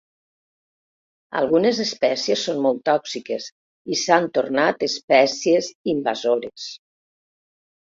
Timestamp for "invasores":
5.99-6.71